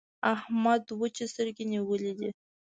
احمد 0.35 0.83
وچې 0.99 1.25
سترګې 1.31 1.63
نيولې 1.73 2.11
دي. 2.19 2.29